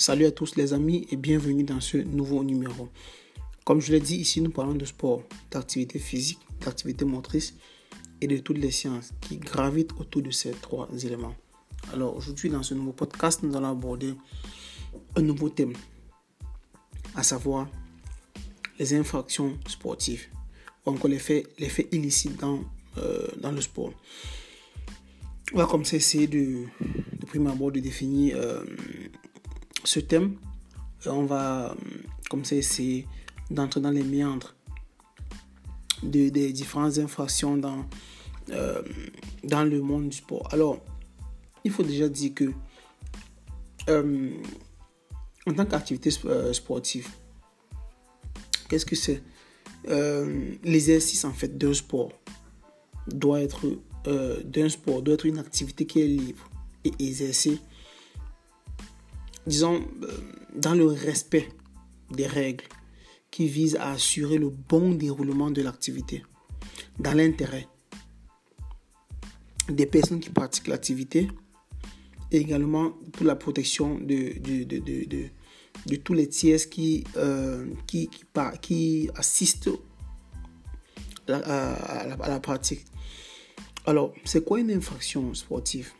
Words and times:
Salut 0.00 0.24
à 0.24 0.30
tous 0.30 0.56
les 0.56 0.72
amis 0.72 1.06
et 1.10 1.16
bienvenue 1.16 1.62
dans 1.62 1.82
ce 1.82 1.98
nouveau 1.98 2.42
numéro. 2.42 2.88
Comme 3.66 3.82
je 3.82 3.92
l'ai 3.92 4.00
dit 4.00 4.16
ici, 4.16 4.40
nous 4.40 4.48
parlons 4.50 4.72
de 4.72 4.86
sport, 4.86 5.22
d'activité 5.50 5.98
physique, 5.98 6.38
d'activité 6.58 7.04
motrice 7.04 7.52
et 8.22 8.26
de 8.26 8.38
toutes 8.38 8.56
les 8.56 8.70
sciences 8.70 9.10
qui 9.20 9.36
gravitent 9.36 9.92
autour 10.00 10.22
de 10.22 10.30
ces 10.30 10.52
trois 10.52 10.88
éléments. 11.04 11.34
Alors 11.92 12.16
aujourd'hui 12.16 12.48
dans 12.48 12.62
ce 12.62 12.72
nouveau 12.72 12.92
podcast, 12.92 13.42
nous 13.42 13.54
allons 13.54 13.72
aborder 13.72 14.14
un 15.16 15.20
nouveau 15.20 15.50
thème, 15.50 15.74
à 17.14 17.22
savoir 17.22 17.68
les 18.78 18.94
infractions 18.94 19.58
sportives 19.68 20.28
ou 20.86 20.92
encore 20.92 21.10
les 21.10 21.18
faits, 21.18 21.46
les 21.58 21.68
faits 21.68 21.92
euh, 21.92 23.26
dans 23.38 23.52
le 23.52 23.60
sport. 23.60 23.92
On 25.52 25.58
va 25.58 25.66
comme 25.66 25.84
ça 25.84 25.98
essayer 25.98 26.26
de, 26.26 26.64
de 27.18 27.26
prime 27.26 27.48
abord 27.48 27.70
de 27.70 27.80
définir 27.80 28.38
euh, 28.38 28.64
ce 29.84 30.00
thème. 30.00 30.36
On 31.06 31.24
va 31.24 31.74
comme 32.28 32.44
ça 32.44 32.56
essayer 32.56 33.06
d'entrer 33.50 33.80
dans 33.80 33.90
les 33.90 34.04
méandres 34.04 34.54
des 36.02 36.52
différentes 36.52 36.98
infractions 36.98 37.56
dans, 37.56 37.84
euh, 38.50 38.82
dans 39.44 39.64
le 39.64 39.80
monde 39.80 40.08
du 40.08 40.16
sport. 40.16 40.48
Alors, 40.52 40.78
il 41.64 41.70
faut 41.70 41.82
déjà 41.82 42.08
dire 42.08 42.34
que 42.34 42.52
euh, 43.88 44.30
en 45.46 45.52
tant 45.52 45.66
qu'activité 45.66 46.10
euh, 46.24 46.52
sportive, 46.52 47.08
qu'est-ce 48.68 48.86
que 48.86 48.96
c'est? 48.96 49.22
L'exercice 50.62 51.24
en 51.24 51.32
fait 51.32 51.56
d'un 51.56 51.72
sport 51.72 52.12
doit 53.06 53.40
être 53.40 53.66
d'un 54.44 54.68
sport 54.68 55.00
doit 55.00 55.14
être 55.14 55.24
une 55.24 55.38
activité 55.38 55.86
qui 55.86 56.00
est 56.02 56.06
libre 56.06 56.50
et 56.84 56.92
exercée 56.98 57.58
disons, 59.50 59.82
euh, 60.02 60.06
dans 60.54 60.74
le 60.74 60.86
respect 60.86 61.48
des 62.10 62.26
règles 62.26 62.64
qui 63.30 63.46
visent 63.48 63.76
à 63.76 63.90
assurer 63.90 64.38
le 64.38 64.48
bon 64.48 64.92
déroulement 64.92 65.50
de 65.50 65.60
l'activité, 65.62 66.24
dans 66.98 67.12
l'intérêt 67.12 67.68
des 69.68 69.86
personnes 69.86 70.20
qui 70.20 70.30
pratiquent 70.30 70.68
l'activité 70.68 71.28
et 72.32 72.38
également 72.38 72.90
pour 73.12 73.26
la 73.26 73.36
protection 73.36 73.98
de, 73.98 74.38
de, 74.38 74.64
de, 74.64 75.30
de, 75.86 75.96
tous 75.96 76.14
les 76.14 76.28
tiers 76.28 76.68
qui, 76.68 77.04
euh, 77.16 77.66
qui, 77.86 78.08
qui, 78.08 78.24
qui, 78.60 79.10
assistent 79.16 79.70
à 81.28 82.28
la 82.28 82.40
pratique. 82.40 82.84
Alors, 83.86 84.12
c'est 84.24 84.44
quoi 84.44 84.60
une 84.60 84.70
infraction 84.70 85.34
sportive? 85.34 85.92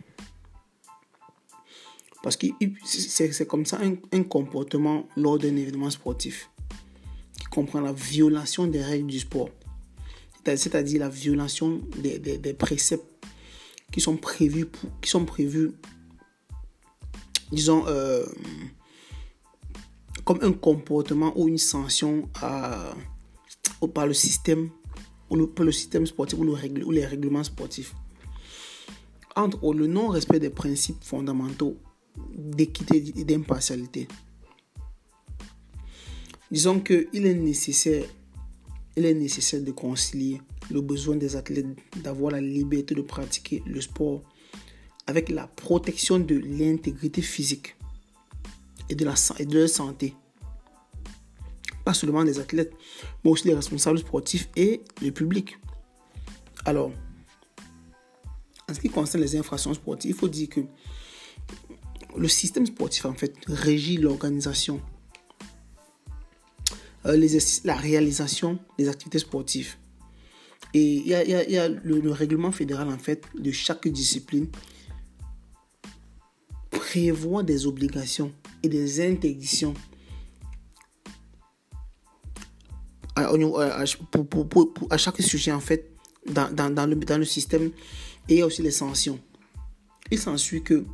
Parce 2.23 2.37
que 2.37 2.47
c'est 2.85 3.47
comme 3.47 3.65
ça 3.65 3.81
un, 4.13 4.23
comportement 4.25 5.09
lors 5.17 5.39
d'un 5.39 5.57
événement 5.57 5.91
sportif 5.91 6.51
qui 7.39 7.47
comprend 7.47 7.81
la 7.81 7.93
violation 7.93 8.67
des 8.67 8.83
règles 8.83 9.07
du 9.07 9.21
sport. 9.21 9.49
C'est-à-dire 10.45 11.01
la 11.01 11.09
violation 11.09 11.81
des, 11.99 12.19
des, 12.19 12.55
préceptes 12.55 13.05
qui 13.93 14.01
sont 14.01 14.17
prévus, 14.17 14.67
qui 15.01 15.11
sont 15.11 15.25
prévus 15.25 15.73
disons, 17.53 17.85
euh, 17.87 18.25
comme 20.25 20.39
un 20.43 20.53
comportement 20.53 21.33
ou 21.37 21.49
une 21.49 21.59
sanction 21.59 22.29
à, 22.41 22.95
par 23.95 24.07
le 24.07 24.15
système, 24.15 24.71
ou 25.31 25.37
le, 25.37 25.73
système 25.73 26.07
sportif 26.07 26.39
ou, 26.39 26.45
ou 26.45 26.91
les 26.91 27.07
règlements 27.07 27.45
sportifs. 27.45 27.95
Entre 29.37 29.73
le 29.73 29.87
non-respect 29.87 30.41
des 30.41 30.51
principes 30.51 31.03
fondamentaux 31.05 31.77
d'équité 32.17 33.03
et 33.17 33.25
d'impartialité. 33.25 34.09
Disons 36.51 36.81
qu'il 36.81 37.27
est 37.27 37.35
nécessaire, 37.35 38.05
il 38.97 39.07
est 39.07 39.15
nécessaire 39.15 39.63
de 39.63 39.71
concilier 39.71 40.41
le 40.71 40.81
besoin 40.81 41.17
des 41.17 41.37
athlètes 41.37 41.67
d'avoir 42.03 42.33
la 42.33 42.41
liberté 42.41 42.95
de 42.95 43.03
pratiquer 43.03 43.63
le 43.67 43.81
sport 43.81 44.23
avec 45.07 45.29
la 45.29 45.47
protection 45.47 46.19
de 46.19 46.37
l'intégrité 46.37 47.23
physique 47.23 47.77
et 48.89 48.95
de, 48.95 49.05
la, 49.05 49.17
santé. 49.17 50.15
Pas 51.85 51.95
seulement 51.95 52.25
des 52.25 52.39
athlètes, 52.41 52.73
mais 53.25 53.31
aussi 53.31 53.47
les 53.49 53.55
responsables 53.55 53.99
sportifs 53.99 54.49
et 54.57 54.83
le 55.01 55.11
public. 55.13 55.59
Alors, 56.65 56.91
en 58.69 58.75
ce 58.75 58.81
qui 58.81 58.89
concerne 58.89 59.23
les 59.23 59.37
infractions 59.37 59.75
sportives, 59.75 60.11
il 60.11 60.17
faut 60.17 60.29
dire 60.29 60.49
que 60.49 60.61
le 62.17 62.29
système 62.29 62.67
sportif, 62.67 63.05
en 63.05 63.15
fait, 63.15 63.35
régit 63.47 63.97
l'organisation, 63.97 64.81
euh, 67.07 67.29
la 67.65 67.75
réalisation 67.75 68.59
des 68.79 68.89
activités 68.89 69.19
sportives. 69.19 69.77
Et 70.73 70.97
il 70.97 71.07
y 71.07 71.15
a, 71.15 71.69
le, 71.69 72.11
règlement 72.13 72.53
fédéral, 72.53 72.89
en 72.89 72.99
fait, 72.99 73.25
de 73.37 73.51
chaque 73.51 73.89
discipline 73.89 74.47
prévoit 76.71 77.43
des 77.43 77.67
obligations 77.67 78.33
et 78.63 78.69
des 78.69 79.05
interdictions 79.05 79.75
à, 83.17 83.87
chaque 84.97 85.21
sujet, 85.23 85.53
en 85.53 85.61
fait, 85.61 85.91
dans, 86.27 86.55
dans, 86.55 86.87
le, 86.87 86.95
dans 86.97 87.19
le 87.19 87.25
système. 87.25 87.71
Et 88.29 88.35
il 88.35 88.39
y 88.39 88.43
a 88.43 88.47
aussi 88.47 88.63
les 88.63 88.71
sanctions. 88.71 89.19
Il 90.11 90.19
s'ensuit 90.19 90.63
que 90.63 90.85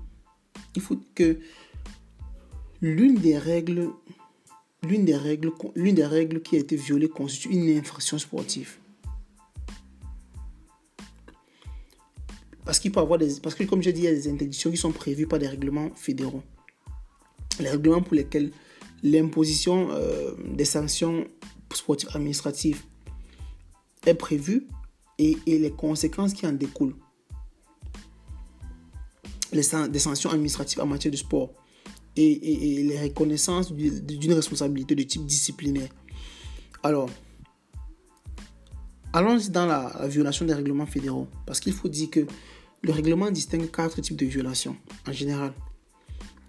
il 0.76 0.82
faut 0.82 0.98
que 1.14 1.38
l'une 2.81 3.14
des 3.14 3.38
règles, 3.38 3.91
l'une 4.82 5.04
des 5.04 5.16
règles, 5.16 5.50
l'une 5.75 5.94
des 5.94 6.06
règles 6.06 6.42
qui 6.42 6.56
a 6.56 6.59
été 6.59 6.76
violée 6.76 7.09
constitue 7.09 7.48
une 7.48 7.76
infraction 7.78 8.19
sportive. 8.19 8.76
Parce 12.65 12.78
qu'il 12.78 12.92
peut 12.92 13.00
avoir 13.00 13.19
des, 13.19 13.41
parce 13.41 13.54
que 13.54 13.65
comme 13.65 13.82
je 13.82 13.91
dis, 13.91 14.00
il 14.00 14.04
y 14.04 14.09
a 14.09 14.12
des 14.12 14.28
interdictions 14.28 14.70
qui 14.70 14.76
sont 14.76 14.92
prévues 14.92 15.26
par 15.26 15.38
des 15.38 15.47
règlements 15.47 15.91
fédéraux. 15.94 16.42
Les 17.60 17.70
règlements 17.70 18.03
pour 18.03 18.15
lesquels 18.15 18.50
l'imposition 19.03 19.88
euh, 19.92 20.32
des 20.44 20.65
sanctions 20.65 21.26
sportives 21.72 22.10
administratives 22.15 22.82
est 24.04 24.15
prévue 24.15 24.66
et, 25.19 25.38
et 25.47 25.59
les 25.59 25.70
conséquences 25.70 26.34
qui 26.34 26.47
en 26.47 26.53
découlent 26.53 26.97
les, 29.56 29.88
des 29.88 29.98
sanctions 29.98 30.30
administratives 30.30 30.80
en 30.80 30.86
matière 30.86 31.10
de 31.10 31.16
sport 31.16 31.50
et, 32.16 32.82
les 32.82 33.00
reconnaissances 33.00 33.72
d'une 33.72 34.32
responsabilité 34.32 34.94
de 34.94 35.02
type 35.02 35.24
disciplinaire. 35.26 35.88
Alors, 36.82 37.10
allons 39.12 39.38
dans 39.50 39.66
la, 39.66 40.06
violation 40.06 40.46
des 40.46 40.54
règlements 40.54 40.86
fédéraux, 40.86 41.28
parce 41.44 41.60
qu'il 41.60 41.72
faut 41.72 41.88
dire 41.88 42.10
que 42.10 42.26
le 42.82 42.92
règlement 42.92 43.30
distingue 43.30 43.70
quatre 43.70 44.00
types 44.00 44.16
de 44.16 44.26
violations 44.26 44.76
en 45.06 45.12
général. 45.12 45.52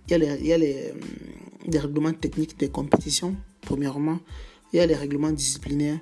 Il 0.10 0.18
y 0.44 0.54
a 0.54 0.58
les, 0.58 0.92
euh, 0.92 1.80
règlements 1.80 2.14
techniques 2.14 2.58
des 2.58 2.70
compétitions, 2.70 3.36
premièrement. 3.62 4.20
Il 4.72 4.78
y 4.78 4.80
a 4.80 4.86
les 4.86 4.96
règlements 4.96 5.32
disciplinaires. 5.32 6.00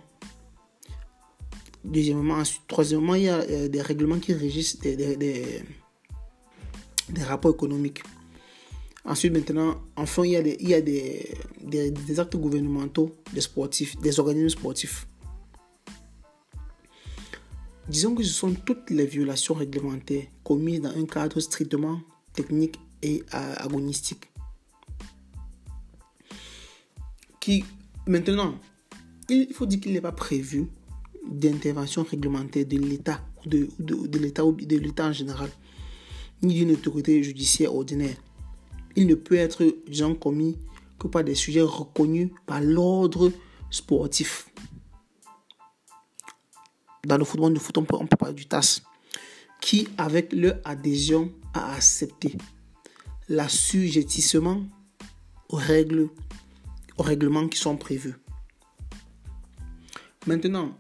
Deuxièmement, 1.84 2.42
troisièmement, 2.68 3.16
il 3.16 3.24
y 3.24 3.30
a 3.30 3.40
euh, 3.40 3.68
des 3.68 3.82
règlements 3.82 4.20
qui 4.20 4.34
régissent 4.34 4.80
des 4.80 5.64
rapports 7.24 7.54
économiques. 7.54 8.02
Ensuite, 9.04 9.34
maintenant, 9.34 9.76
enfin, 9.96 10.26
il 10.26 10.32
y 10.32 10.36
a 10.36 10.42
des, 10.42 10.58
il 10.60 10.70
y 10.70 10.74
a 10.74 10.82
des, 10.82 11.38
des, 11.62 12.20
actes 12.20 12.36
gouvernementaux 12.36 13.16
des 13.34 13.42
sportifs, 13.42 13.96
des 14.00 14.20
organismes 14.20 14.50
sportifs. 14.50 15.08
Disons 17.88 18.16
que 18.16 18.24
ce 18.24 18.34
sont 18.34 18.54
toutes 18.54 18.90
les 18.90 19.06
violations 19.06 19.54
réglementaires 19.54 20.24
commises 20.44 20.82
dans 20.82 20.90
un 20.90 21.06
cadre 21.06 21.40
strictement 21.40 22.02
technique 22.34 22.80
et 23.04 23.24
agonistique. 23.32 24.26
Qui, 27.40 27.64
maintenant, 28.08 28.56
il 29.30 29.54
faut 29.54 29.68
dire 29.68 29.80
qu'il 29.80 29.94
n'est 29.94 30.02
pas 30.02 30.12
prévu 30.12 30.66
d'intervention 31.30 32.02
réglementaire 32.02 32.66
de 32.66 32.78
l'État, 32.78 33.22
de, 33.46 33.70
de, 33.78 34.08
de 34.08 34.18
l'État 34.18 34.44
ou 34.44 34.54
de 34.54 34.78
l'État 34.78 35.06
en 35.06 35.14
général 35.14 35.52
d'une 36.54 36.72
autorité 36.72 37.22
judiciaire 37.24 37.74
ordinaire. 37.74 38.16
Il 38.96 39.08
ne 39.08 39.16
peut 39.16 39.36
être, 39.36 39.66
disons, 39.88 40.16
commis 40.16 40.58
que 41.00 41.08
par 41.08 41.24
des 41.24 41.36
sujets 41.36 41.62
reconnus 41.62 42.30
par 42.46 42.62
l'ordre 42.62 43.32
sportif. 43.70 44.50
Dans 47.06 47.18
le 47.18 47.26
football, 47.26 47.58
foot, 47.60 47.78
on 47.78 47.84
peut, 47.84 48.16
parler 48.18 48.34
du 48.34 48.46
TAS, 48.46 48.82
qui, 49.62 49.88
avec 49.98 50.34
leur 50.34 50.58
adhésion, 50.64 51.32
a 51.54 51.74
accepté 51.74 52.36
l'assujettissement 53.30 54.64
aux 55.50 55.58
règles, 55.58 56.10
aux 56.98 57.04
règlements 57.04 57.48
qui 57.48 57.60
sont 57.60 57.78
prévus. 57.78 58.16
Maintenant, 60.26 60.76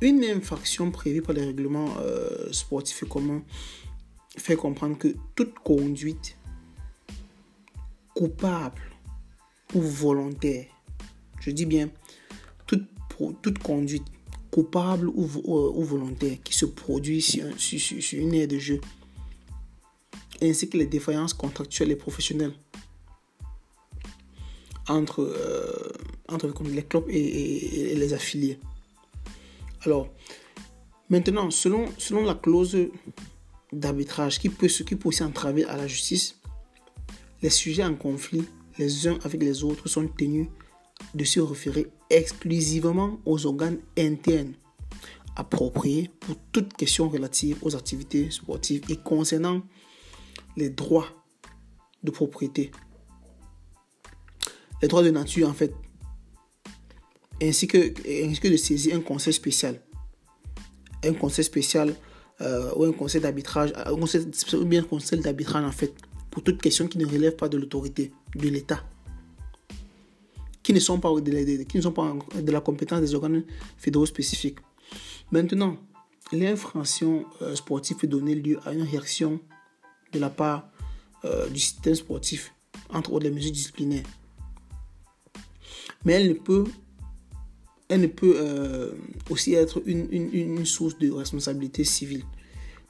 une 0.00 0.24
infraction 0.24 0.90
prévue 0.90 1.22
par 1.22 1.34
les 1.34 1.44
règlements 1.44 1.94
euh, 2.00 2.52
sportifs 2.52 3.04
communs 3.04 3.42
fait 4.36 4.56
comprendre 4.56 4.96
que 4.96 5.08
toute 5.34 5.54
conduite 5.58 6.36
coupable 8.14 8.82
ou 9.74 9.80
volontaire, 9.80 10.66
je 11.40 11.50
dis 11.50 11.66
bien 11.66 11.90
toute, 12.66 12.84
toute 13.42 13.58
conduite 13.58 14.04
coupable 14.50 15.08
ou, 15.08 15.28
ou, 15.44 15.84
volontaire 15.84 16.38
qui 16.42 16.54
se 16.54 16.64
produit 16.64 17.20
sur, 17.20 17.44
sur, 17.58 18.18
une 18.18 18.34
aire 18.34 18.48
de 18.48 18.58
jeu, 18.58 18.80
ainsi 20.40 20.68
que 20.68 20.78
les 20.78 20.86
défaillances 20.86 21.34
contractuelles 21.34 21.90
et 21.90 21.96
professionnelles 21.96 22.54
entre, 24.88 25.20
euh, 25.20 25.92
entre 26.28 26.52
les 26.64 26.82
clubs 26.82 27.08
et, 27.08 27.94
les 27.94 28.12
affiliés. 28.14 28.58
Alors, 29.84 30.08
maintenant, 31.08 31.50
selon, 31.50 31.86
selon 31.98 32.24
la 32.24 32.34
clause 32.34 32.76
d'arbitrage 33.72 34.38
qui 34.38 34.48
peut, 34.48 34.66
qui 34.66 34.96
peut 34.96 35.08
aussi 35.08 35.22
entraver 35.22 35.64
à 35.64 35.76
la 35.76 35.86
justice, 35.86 36.40
les 37.42 37.50
sujets 37.50 37.84
en 37.84 37.94
conflit 37.94 38.44
les 38.78 39.08
uns 39.08 39.18
avec 39.24 39.42
les 39.42 39.64
autres 39.64 39.88
sont 39.88 40.06
tenus 40.06 40.48
de 41.14 41.24
se 41.24 41.40
référer 41.40 41.88
exclusivement 42.10 43.20
aux 43.24 43.46
organes 43.46 43.78
internes 43.96 44.54
appropriés 45.36 46.10
pour 46.20 46.36
toute 46.52 46.74
question 46.74 47.08
relative 47.08 47.58
aux 47.62 47.76
activités 47.76 48.30
sportives 48.30 48.82
et 48.88 48.96
concernant 48.96 49.62
les 50.56 50.70
droits 50.70 51.08
de 52.02 52.10
propriété, 52.10 52.70
les 54.82 54.88
droits 54.88 55.02
de 55.02 55.10
nature 55.10 55.48
en 55.48 55.52
fait, 55.52 55.74
ainsi 57.42 57.66
que, 57.66 57.78
ainsi 58.26 58.40
que 58.40 58.48
de 58.48 58.56
saisir 58.56 58.96
un 58.96 59.00
conseil 59.00 59.32
spécial. 59.32 59.80
Un 61.04 61.14
conseil 61.14 61.44
spécial 61.44 61.94
euh, 62.40 62.72
ou 62.76 62.84
un 62.84 62.92
conseil 62.92 63.20
d'arbitrage, 63.20 63.72
ou 63.90 64.64
bien 64.64 64.80
un 64.80 64.84
conseil 64.84 65.20
d'arbitrage 65.20 65.64
en 65.64 65.72
fait, 65.72 65.92
pour 66.30 66.42
toute 66.42 66.60
question 66.60 66.86
qui 66.86 66.98
ne 66.98 67.06
relève 67.06 67.36
pas 67.36 67.48
de 67.48 67.56
l'autorité 67.56 68.12
de 68.34 68.48
l'État, 68.48 68.84
qui 70.62 70.72
ne 70.72 70.80
sont 70.80 71.00
pas 71.00 71.08
de, 71.20 71.62
qui 71.64 71.76
ne 71.76 71.82
sont 71.82 71.92
pas 71.92 72.14
de 72.34 72.52
la 72.52 72.60
compétence 72.60 73.00
des 73.00 73.14
organes 73.14 73.44
fédéraux 73.76 74.06
spécifiques. 74.06 74.58
Maintenant, 75.30 75.76
l'infraction 76.32 77.24
euh, 77.42 77.54
sportive 77.54 77.96
peut 77.96 78.06
donner 78.06 78.34
lieu 78.34 78.58
à 78.64 78.72
une 78.72 78.82
réaction 78.82 79.40
de 80.12 80.18
la 80.18 80.30
part 80.30 80.68
euh, 81.24 81.48
du 81.48 81.58
système 81.58 81.94
sportif, 81.94 82.54
entre 82.90 83.12
autres 83.12 83.24
les 83.24 83.30
mesures 83.30 83.52
disciplinaires. 83.52 84.06
Mais 86.04 86.14
elle 86.14 86.28
ne 86.28 86.34
peut, 86.34 86.64
elle 87.88 88.02
ne 88.02 88.06
peut 88.06 88.34
euh, 88.36 88.92
aussi 89.30 89.54
être 89.54 89.82
une, 89.86 90.64
source 90.66 90.98
de 90.98 91.10
responsabilité 91.10 91.84
civile. 91.84 92.22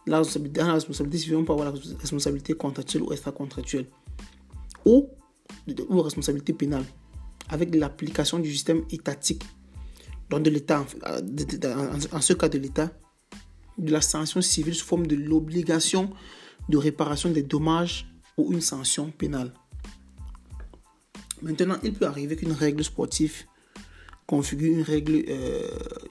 La 0.06 0.18
responsabilité, 0.18 0.60
dans 0.60 0.66
la 0.66 0.74
responsabilité 0.74 1.18
civile, 1.18 1.36
on 1.36 1.44
peut 1.44 1.52
avoir 1.52 1.72
la 1.72 1.80
responsabilité 2.00 2.54
contractuelle 2.54 3.02
ou 3.02 3.12
extra-contractuelle. 3.12 3.86
Ou, 4.84 5.08
ou 5.88 6.02
responsabilité 6.02 6.52
pénale, 6.52 6.84
avec 7.48 7.74
l'application 7.74 8.38
du 8.38 8.50
système 8.50 8.84
étatique, 8.90 9.44
donc 10.30 10.42
de 10.42 10.50
l'État, 10.50 10.84
en 12.12 12.20
ce 12.20 12.32
cas 12.32 12.48
de 12.48 12.58
l'État, 12.58 12.90
de 13.76 13.92
la 13.92 14.00
sanction 14.00 14.40
civile 14.40 14.74
sous 14.74 14.84
forme 14.84 15.06
de 15.06 15.14
l'obligation 15.14 16.10
de 16.68 16.76
réparation 16.76 17.30
des 17.30 17.42
dommages 17.42 18.12
ou 18.36 18.52
une 18.52 18.60
sanction 18.60 19.10
pénale. 19.10 19.52
Maintenant, 21.40 21.76
il 21.84 21.92
peut 21.92 22.06
arriver 22.06 22.36
qu'une 22.36 22.52
règle 22.52 22.82
sportive 22.82 23.44
configure 24.28 24.72
une 24.72 24.82
règle 24.82 25.24
euh, 25.28 25.66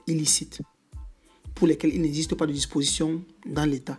illicite 0.08 0.60
pour 1.54 1.68
lesquelles 1.68 1.94
il 1.94 2.02
n'existe 2.02 2.34
pas 2.34 2.46
de 2.46 2.52
disposition 2.52 3.24
dans 3.46 3.64
l'État. 3.64 3.98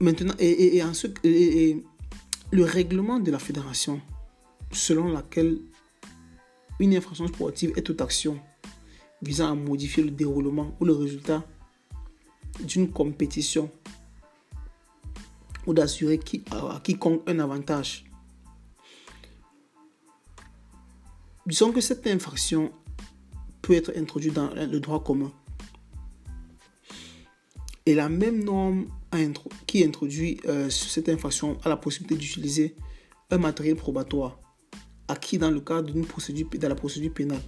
Maintenant, 0.00 0.34
et, 0.38 0.82
en 0.82 0.92
ce, 0.92 1.06
le 1.22 2.64
règlement 2.64 3.20
de 3.20 3.30
la 3.30 3.38
fédération 3.38 4.00
selon 4.72 5.12
laquelle 5.12 5.58
une 6.80 6.94
infraction 6.96 7.28
sportive 7.28 7.72
est 7.76 7.82
toute 7.82 8.00
action 8.00 8.40
visant 9.22 9.52
à 9.52 9.54
modifier 9.54 10.02
le 10.02 10.10
déroulement 10.10 10.74
ou 10.80 10.86
le 10.86 10.94
résultat 10.94 11.44
d'une 12.64 12.90
compétition 12.90 13.70
ou 15.66 15.74
d'assurer 15.74 16.18
qui, 16.18 16.42
à 16.50 16.80
quiconque 16.82 17.22
un 17.28 17.38
avantage. 17.38 18.09
Disons 21.50 21.72
que 21.72 21.80
cette 21.80 22.06
infraction 22.06 22.70
peut 23.60 23.74
être 23.74 23.92
introduite 23.96 24.34
dans 24.34 24.54
le 24.54 24.78
droit 24.78 25.02
commun. 25.02 25.32
Et 27.84 27.96
la 27.96 28.08
même 28.08 28.44
norme 28.44 28.86
qui 29.66 29.82
introduit 29.84 30.40
euh, 30.46 30.70
cette 30.70 31.08
infraction 31.08 31.58
a 31.64 31.68
la 31.68 31.76
possibilité 31.76 32.14
d'utiliser 32.14 32.76
un 33.30 33.38
matériel 33.38 33.74
probatoire 33.74 34.38
acquis 35.08 35.38
dans 35.38 35.50
le 35.50 35.58
cadre 35.60 35.92
d'une 35.92 36.06
procédure, 36.06 36.48
de 36.48 36.66
la 36.68 36.76
procédure 36.76 37.12
pénale. 37.12 37.42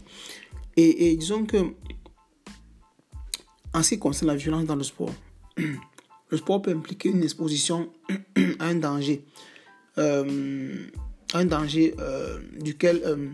Et, 0.77 1.15
disons 1.17 1.45
que, 1.45 1.59
en 3.73 3.85
ce 3.85 3.91
qui 3.91 3.99
concerne 4.01 4.33
la 4.33 4.37
violence 4.37 4.65
dans 4.65 4.75
le 4.75 4.83
sport, 4.83 5.15
le 5.57 6.37
sport 6.37 6.61
peut 6.61 6.73
impliquer 6.73 7.11
une 7.11 7.23
exposition 7.23 7.93
à 8.59 8.67
un 8.67 8.75
danger, 8.75 9.25
euh, 9.99 10.87
un 11.35 11.45
danger 11.45 11.95
euh, 12.01 12.41
duquel, 12.59 13.29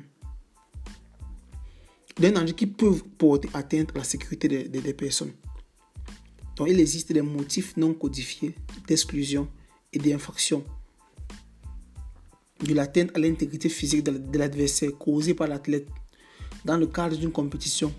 d'un 2.19 2.33
danger 2.33 2.55
qui 2.55 2.67
peut 2.67 2.95
porter 3.17 3.49
atteinte 3.55 3.91
à 3.95 3.99
la 3.99 4.05
sécurité 4.05 4.49
des, 4.49 4.69
des, 4.69 4.95
personnes. 4.95 5.33
Donc, 6.57 6.69
il 6.69 6.81
existe 6.81 7.13
des 7.13 7.23
motifs 7.23 7.77
non 7.77 7.95
codifiés 7.95 8.55
d'exclusion 8.87 9.49
et 9.93 9.99
d'infraction 9.99 10.65
de 12.65 12.75
l'atteinte 12.75 13.11
à 13.15 13.21
l'intégrité 13.21 13.69
physique 13.69 14.03
de 14.05 14.39
l'adversaire 14.39 14.91
causée 14.99 15.35
par 15.35 15.47
l'athlète 15.47 15.87
dans 16.65 16.77
le 16.77 16.87
cadre 16.87 17.17
d'une 17.17 17.31
compétition 17.31 17.93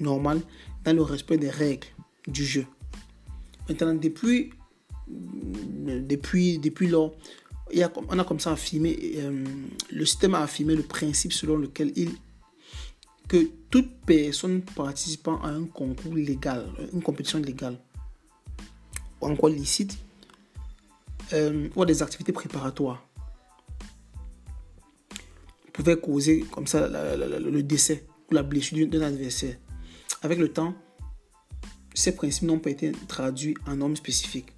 normale, 0.00 0.40
dans 0.84 0.92
le 0.92 1.02
respect 1.02 1.38
des 1.38 1.50
règles 1.50 1.86
du 2.26 2.44
jeu. 2.44 2.66
Maintenant, 3.68 3.94
depuis, 3.94 4.50
depuis, 5.06 6.58
depuis 6.58 6.88
lors, 6.88 7.14
on 8.08 8.18
a 8.18 8.24
comme 8.24 8.40
ça 8.40 8.52
affirmé, 8.52 8.98
euh, 9.16 9.44
le 9.92 10.06
système 10.06 10.34
a 10.34 10.40
affirmé 10.40 10.74
le 10.74 10.82
principe 10.82 11.32
selon 11.32 11.56
lequel 11.56 11.92
il, 11.96 12.10
que 13.28 13.50
toute 13.70 13.90
personne 14.06 14.62
participant 14.62 15.40
à 15.42 15.48
un 15.48 15.64
concours 15.64 16.14
légal, 16.14 16.66
une 16.92 17.02
compétition 17.02 17.38
légale, 17.38 17.78
ou 19.20 19.26
encore 19.26 19.50
licite, 19.50 19.98
euh, 21.34 21.68
ou 21.76 21.84
des 21.84 22.02
activités 22.02 22.32
préparatoires, 22.32 23.04
pouvait 25.72 26.00
causer 26.00 26.44
comme 26.50 26.66
ça 26.66 26.88
le 26.88 27.62
décès 27.62 28.06
ou 28.30 28.34
la 28.34 28.42
blessure 28.42 28.88
d'un 28.88 29.02
adversaire. 29.02 29.56
Avec 30.22 30.38
le 30.38 30.48
temps, 30.48 30.74
ces 31.94 32.14
principes 32.14 32.44
n'ont 32.44 32.58
pas 32.58 32.70
été 32.70 32.92
traduits 33.06 33.56
en 33.66 33.76
normes 33.76 33.96
spécifiques. 33.96 34.52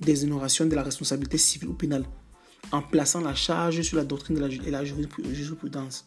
Déshonoration 0.00 0.66
de 0.66 0.74
la 0.74 0.82
responsabilité 0.82 1.38
civile 1.38 1.68
ou 1.68 1.74
pénale, 1.74 2.04
en 2.72 2.82
plaçant 2.82 3.20
la 3.20 3.34
charge 3.34 3.82
sur 3.82 3.96
la 3.96 4.04
doctrine 4.04 4.36
de 4.36 4.66
et 4.66 4.70
la 4.70 4.84
jurisprudence. 4.84 6.06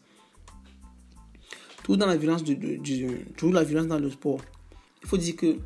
Tout 1.84 1.98
dans 1.98 2.08
la 2.08 2.18
violence, 2.18 2.44
de, 2.44 2.54
de, 2.54 3.54
la 3.54 3.64
violence 3.64 3.88
dans 3.88 4.00
le 4.00 4.10
sport. 4.10 4.42
Il 5.02 5.08
faut 5.08 5.18
dire 5.18 5.36
que 5.36 5.58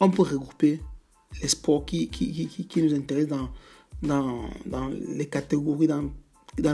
on 0.00 0.10
peut 0.10 0.22
regrouper 0.22 0.80
les 1.40 1.48
sports 1.48 1.84
qui, 1.86 2.10
nous 2.76 2.94
intéressent 2.94 3.38
dans, 4.02 4.90
les 5.16 5.26
catégories, 5.26 5.86
dans 5.86 6.10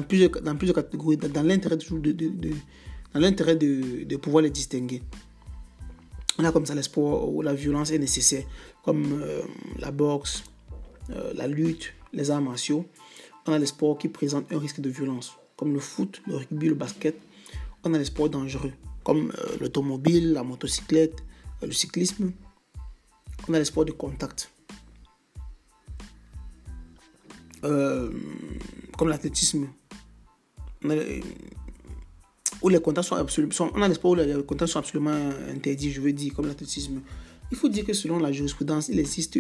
plusieurs, 0.02 0.30
catégories, 0.30 1.16
dans, 1.16 1.42
l'intérêt 1.42 1.76
de, 3.56 4.16
pouvoir 4.16 4.42
les 4.42 4.50
distinguer. 4.50 5.02
A 6.38 6.52
comme 6.52 6.66
ça 6.66 6.75
les 6.75 6.82
sports 6.82 7.34
où 7.34 7.42
la 7.42 7.52
violence 7.52 7.90
est 7.90 7.98
nécessaire, 7.98 8.44
comme 8.84 9.20
euh, 9.20 9.42
la 9.80 9.90
boxe, 9.90 10.44
euh, 11.10 11.32
la 11.34 11.48
lutte, 11.48 11.94
les 12.12 12.30
arts 12.30 12.40
martiaux. 12.40 12.87
On 13.46 13.52
a 13.52 13.58
les 13.58 13.66
sports 13.66 13.98
qui 13.98 14.08
présentent 14.08 14.50
un 14.52 14.58
risque 14.58 14.80
de 14.80 14.88
violence, 14.88 15.32
comme 15.56 15.72
le 15.75 15.80
foot, 15.80 16.22
le 16.26 16.37
rugby, 16.37 16.68
le 16.68 16.75
basket. 16.75 17.16
On 17.85 17.94
a 17.94 17.99
les 17.99 18.04
sports 18.04 18.28
dangereux, 18.28 18.73
comme 19.04 19.32
euh, 19.38 19.56
l'automobile, 19.61 20.32
la 20.32 20.42
motocyclette, 20.42 21.23
le 21.62 21.73
cyclisme. 21.73 22.32
On 23.49 23.54
a 23.54 23.58
les 23.58 23.64
sports 23.64 23.85
de 23.85 23.92
contact. 23.92 24.50
Euh, 27.64 28.11
comme 28.97 29.08
l'athlétisme, 29.08 29.68
où 32.62 32.68
les 32.68 32.80
contacts 32.80 33.08
sont 33.08 33.16
absolument, 33.16 33.52
on 33.75 33.82
a 33.82 33.88
où 33.88 34.14
les 34.14 34.42
contacts 34.44 34.73
sont 34.73 34.78
absolument 34.78 35.30
interdits, 35.49 35.90
je 35.90 36.00
veux 36.00 36.12
dire, 36.12 36.35
comme 36.35 36.47
l'athlétisme. 36.47 37.00
Il 37.50 37.56
faut 37.56 37.68
dire 37.68 37.85
que 37.85 37.92
selon 37.92 38.18
la 38.18 38.32
jurisprudence, 38.32 38.88
il 38.88 38.99
existe 38.99 39.38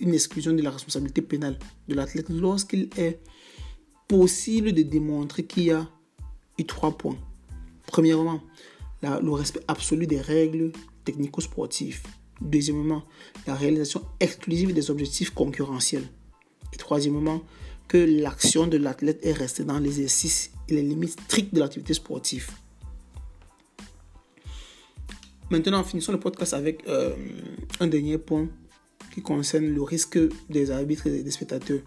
une 0.00 0.14
exclusion 0.14 0.52
de 0.52 0.62
la 0.62 0.70
responsabilité 0.70 1.22
pénale 1.22 1.58
de 1.88 1.94
l'athlète 1.94 2.28
lorsqu'il 2.30 2.88
est 2.96 3.20
possible 4.08 4.72
de 4.72 4.82
démontrer 4.82 5.44
qu'il 5.44 5.64
y 5.64 5.70
a 5.70 5.88
eu 6.58 6.64
trois 6.64 6.96
points. 6.96 7.18
Premièrement, 7.86 8.40
le 9.02 9.30
respect 9.30 9.60
absolu 9.68 10.06
des 10.06 10.20
règles 10.20 10.72
technico-sportives. 11.04 12.02
Deuxièmement, 12.40 13.04
la 13.46 13.54
réalisation 13.54 14.02
exclusive 14.20 14.72
des 14.72 14.90
objectifs 14.90 15.30
concurrentiels. 15.30 16.08
Et 16.72 16.76
troisièmement, 16.76 17.42
que 17.88 17.98
l'action 17.98 18.66
de 18.66 18.76
l'athlète 18.76 19.24
est 19.24 19.32
restée 19.32 19.64
dans 19.64 19.78
l'exercice 19.78 20.50
et 20.68 20.74
les 20.74 20.82
limites 20.82 21.20
strictes 21.20 21.54
de 21.54 21.60
l'activité 21.60 21.94
sportive. 21.94 22.50
Maintenant, 25.50 25.84
finissons 25.84 26.12
le 26.12 26.18
podcast 26.18 26.54
avec 26.54 26.88
euh, 26.88 27.14
un 27.78 27.86
dernier 27.86 28.18
point 28.18 28.48
qui 29.12 29.22
concerne 29.22 29.66
le 29.66 29.82
risque 29.82 30.18
des 30.48 30.70
arbitres 30.70 31.06
et 31.06 31.22
des 31.22 31.30
spectateurs. 31.30 31.80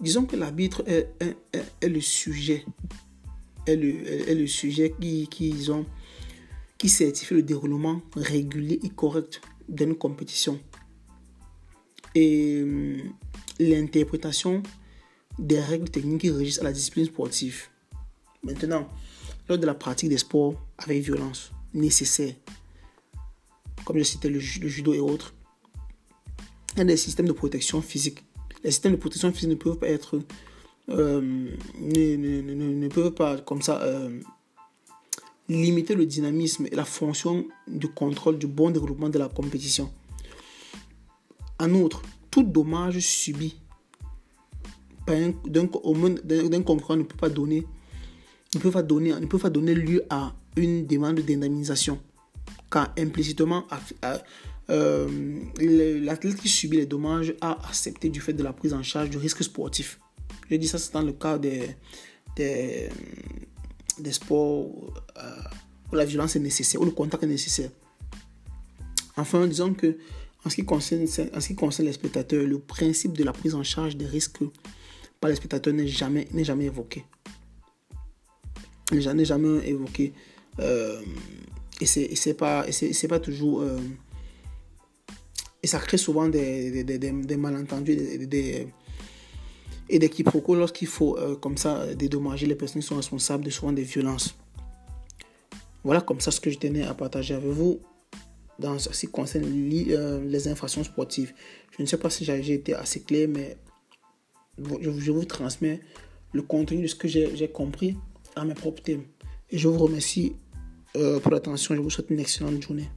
Disons 0.00 0.24
que 0.24 0.36
l'arbitre 0.36 0.82
est, 0.86 1.08
le 1.82 2.00
sujet, 2.00 2.66
est 3.66 3.76
le, 3.76 4.46
sujet 4.46 4.94
qui, 5.00 5.28
qui, 5.28 5.70
ont, 5.70 5.86
qui 6.78 6.88
certifie 6.88 7.34
le 7.34 7.42
déroulement 7.42 8.00
régulier 8.16 8.80
et 8.82 8.88
correct 8.88 9.40
d'une 9.68 9.94
compétition. 9.94 10.60
Et 12.14 12.60
euh, 12.60 12.98
l'interprétation 13.58 14.62
des 15.38 15.60
règles 15.60 15.88
techniques 15.88 16.22
qui 16.22 16.30
régissent 16.30 16.62
la 16.62 16.72
discipline 16.72 17.06
sportive. 17.06 17.68
Maintenant, 18.42 18.88
lors 19.48 19.58
de 19.58 19.66
la 19.66 19.74
pratique 19.74 20.08
des 20.08 20.18
sports 20.18 20.54
avec 20.78 21.02
violence 21.02 21.52
nécessaire, 21.72 22.34
comme 23.84 23.98
je 23.98 24.02
citais 24.02 24.28
le, 24.28 24.38
judo 24.38 24.92
et 24.92 25.00
autres, 25.00 25.34
il 26.76 26.84
des 26.86 26.96
systèmes 26.96 27.26
de 27.26 27.32
protection 27.32 27.82
physique. 27.82 28.24
Les 28.64 28.70
systèmes 28.70 28.92
de 28.92 28.96
protection 28.96 29.32
physique 29.32 29.50
ne 29.50 29.54
peuvent 29.56 29.78
pas 29.78 29.88
être, 29.88 30.20
euh, 30.88 31.20
ne, 31.80 32.16
ne, 32.16 32.88
peuvent 32.88 33.12
pas 33.12 33.38
comme 33.38 33.62
ça 33.62 33.80
euh, 33.82 34.20
limiter 35.48 35.94
le 35.94 36.06
dynamisme 36.06 36.66
et 36.66 36.74
la 36.74 36.84
fonction 36.84 37.46
de 37.68 37.86
contrôle 37.86 38.38
du 38.38 38.46
bon 38.46 38.70
développement 38.70 39.08
de 39.08 39.18
la 39.18 39.28
compétition. 39.28 39.92
En 41.60 41.72
outre, 41.74 42.02
tout 42.30 42.42
dommage 42.42 42.98
subi 42.98 43.56
d'un 45.06 46.62
concurrent 46.62 46.96
ne 46.96 47.02
peut 47.02 47.16
pas 47.16 47.28
donner 47.28 47.66
ne 48.54 48.60
peut 48.60 48.70
pas 48.70 48.82
donner 48.82 49.12
ne 49.12 49.26
peut 49.26 49.38
pas 49.38 49.50
donner 49.50 49.74
lieu 49.74 50.04
à 50.10 50.32
une 50.56 50.86
demande 50.86 51.20
d'indemnisation 51.20 52.00
car 52.70 52.92
implicitement 52.96 53.66
euh, 54.70 55.40
l'athlète 55.58 56.36
qui 56.36 56.48
subit 56.48 56.78
les 56.78 56.86
dommages 56.86 57.34
a 57.40 57.66
accepté 57.68 58.08
du 58.08 58.20
fait 58.20 58.32
de 58.32 58.42
la 58.42 58.52
prise 58.52 58.72
en 58.72 58.82
charge 58.82 59.10
du 59.10 59.18
risque 59.18 59.42
sportif. 59.42 59.98
Je 60.50 60.56
dis 60.56 60.68
ça, 60.68 60.78
c'est 60.78 60.92
dans 60.92 61.02
le 61.02 61.12
cas 61.12 61.38
des, 61.38 61.76
des, 62.36 62.90
sports 64.10 64.70
euh, 65.16 65.42
où 65.90 65.96
la 65.96 66.04
violence 66.04 66.36
est 66.36 66.40
nécessaire, 66.40 66.80
où 66.80 66.84
le 66.84 66.90
contact 66.90 67.22
est 67.22 67.26
nécessaire. 67.26 67.70
Enfin, 69.16 69.46
disons 69.46 69.74
que 69.74 69.96
en 70.44 70.50
ce 70.50 70.56
qui 70.56 70.64
concerne, 70.64 71.06
en 71.34 71.40
ce 71.40 71.48
qui 71.48 71.54
concerne 71.54 71.86
les 71.86 71.92
spectateurs, 71.92 72.44
le 72.44 72.58
principe 72.58 73.16
de 73.16 73.24
la 73.24 73.32
prise 73.32 73.54
en 73.54 73.62
charge 73.62 73.96
des 73.96 74.06
risques 74.06 74.42
par 75.20 75.30
les 75.30 75.36
spectateurs 75.36 75.72
n'est 75.72 75.86
jamais, 75.86 76.26
jamais 76.38 76.64
évoqué. 76.64 77.04
N'est 78.90 79.24
jamais 79.24 79.68
évoqué. 79.68 80.12
Euh, 80.58 81.00
et 81.80 81.86
c'est 81.86 82.34
pas, 82.34 82.66
c'est 82.70 83.08
pas 83.08 83.20
toujours. 83.20 83.62
Euh, 83.62 83.78
et 85.62 85.66
ça 85.66 85.78
crée 85.78 85.96
souvent 85.96 86.28
des, 86.28 86.82
des, 86.82 86.98
des, 86.98 87.12
des 87.12 87.36
malentendus 87.36 87.94
des, 88.26 88.68
et 89.92 89.98
des 89.98 90.08
quiproquos 90.08 90.54
lorsqu'il 90.54 90.88
faut, 90.88 91.18
euh, 91.18 91.36
comme 91.36 91.58
ça, 91.58 91.94
dédommager 91.94 92.46
les 92.46 92.54
personnes 92.54 92.80
qui 92.80 92.88
sont 92.88 92.96
responsables 92.96 93.44
de 93.44 93.50
souvent 93.50 93.72
des 93.72 93.82
violences. 93.82 94.34
Voilà 95.84 96.00
comme 96.00 96.20
ça 96.20 96.30
ce 96.30 96.40
que 96.40 96.50
je 96.50 96.58
tenais 96.58 96.82
à 96.82 96.94
partager 96.94 97.34
avec 97.34 97.50
vous 97.50 97.78
dans 98.58 98.78
ce 98.78 98.88
qui 98.88 99.08
concerne 99.08 99.44
euh, 99.44 100.24
les 100.24 100.48
infractions 100.48 100.82
sportives. 100.82 101.34
Je 101.76 101.82
ne 101.82 101.86
sais 101.86 101.98
pas 101.98 102.08
si 102.08 102.24
j'ai 102.24 102.54
été 102.54 102.74
assez 102.74 103.00
clair, 103.00 103.28
mais 103.28 103.58
je 104.80 105.10
vous 105.10 105.24
transmets 105.26 105.80
le 106.32 106.40
contenu 106.40 106.82
de 106.82 106.86
ce 106.86 106.94
que 106.94 107.08
j'ai 107.08 107.50
compris 107.52 107.96
à 108.34 108.46
mes 108.46 108.54
propres 108.54 108.82
thèmes. 108.82 109.04
Et 109.50 109.58
je 109.58 109.68
vous 109.68 109.78
remercie 109.78 110.36
euh, 110.96 111.20
pour 111.20 111.32
l'attention. 111.32 111.74
Je 111.74 111.80
vous 111.80 111.90
souhaite 111.90 112.08
une 112.08 112.20
excellente 112.20 112.62
journée. 112.62 112.88